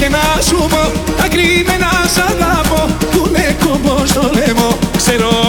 [0.00, 4.78] και να σου πω τα κρυμμένα σ' αγαπώ που είναι κόμπο στο λαιμό.
[4.96, 5.39] Ξέρω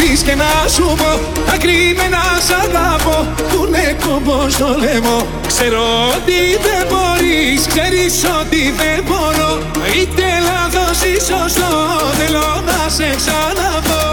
[0.00, 1.10] πεις και να σου πω
[1.54, 5.26] Ακριμένα σαν τα πω Που είναι κόμπος στο λαιμό.
[5.46, 5.84] Ξέρω
[6.16, 9.52] ότι δεν μπορείς Ξέρεις ότι δεν μπορώ.
[9.94, 11.72] Είτε λάθος ή σωστό
[12.18, 14.09] Θέλω να σε ξαναδώ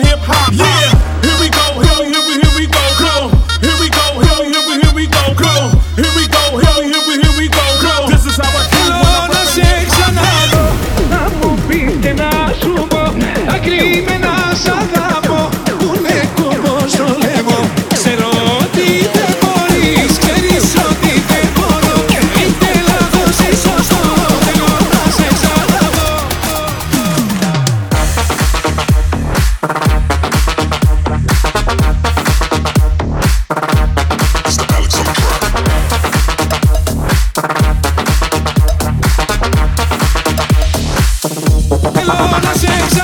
[0.00, 0.52] hip hop.
[0.54, 0.81] Yeah.
[42.22, 43.01] Toma na gente